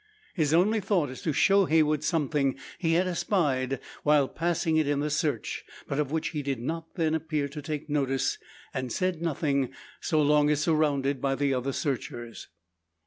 His 0.33 0.51
only 0.51 0.79
thought 0.79 1.11
is 1.11 1.21
to 1.21 1.31
show 1.31 1.65
Heywood 1.65 2.03
something 2.03 2.57
he 2.79 2.93
had 2.93 3.05
espied 3.05 3.79
while 4.01 4.27
passing 4.27 4.77
it 4.77 4.87
in 4.87 4.99
the 4.99 5.11
search; 5.11 5.63
but 5.87 5.99
of 5.99 6.11
which 6.11 6.29
he 6.29 6.41
did 6.41 6.59
not 6.59 6.95
then 6.95 7.13
appear 7.13 7.47
to 7.49 7.61
take 7.61 7.87
notice, 7.87 8.39
and 8.73 8.91
said 8.91 9.21
nothing, 9.21 9.71
so 9.99 10.19
long 10.19 10.49
as 10.49 10.59
surrounded 10.59 11.21
by 11.21 11.35
the 11.35 11.53
other 11.53 11.71
searchers. 11.71 12.47